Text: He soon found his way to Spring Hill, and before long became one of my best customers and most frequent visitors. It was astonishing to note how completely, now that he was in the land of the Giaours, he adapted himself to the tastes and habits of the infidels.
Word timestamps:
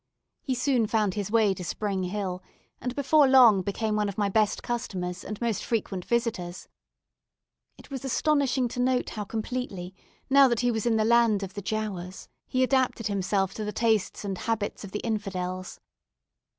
He 0.41 0.55
soon 0.55 0.87
found 0.87 1.13
his 1.13 1.29
way 1.29 1.53
to 1.53 1.63
Spring 1.63 2.05
Hill, 2.05 2.41
and 2.81 2.95
before 2.95 3.27
long 3.27 3.61
became 3.61 3.95
one 3.95 4.09
of 4.09 4.17
my 4.17 4.29
best 4.29 4.63
customers 4.63 5.23
and 5.23 5.39
most 5.39 5.63
frequent 5.63 6.05
visitors. 6.05 6.67
It 7.77 7.91
was 7.91 8.03
astonishing 8.03 8.67
to 8.69 8.79
note 8.79 9.11
how 9.11 9.25
completely, 9.25 9.93
now 10.27 10.47
that 10.47 10.61
he 10.61 10.71
was 10.71 10.87
in 10.87 10.95
the 10.95 11.05
land 11.05 11.43
of 11.43 11.53
the 11.53 11.61
Giaours, 11.61 12.27
he 12.47 12.63
adapted 12.63 13.05
himself 13.05 13.53
to 13.53 13.63
the 13.63 13.71
tastes 13.71 14.25
and 14.25 14.39
habits 14.39 14.83
of 14.83 14.89
the 14.91 15.01
infidels. 15.01 15.79